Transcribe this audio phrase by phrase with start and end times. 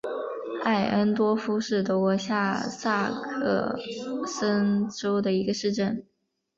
[0.63, 3.77] 艾恩多夫是德国下萨克
[4.25, 6.03] 森州的一个市镇。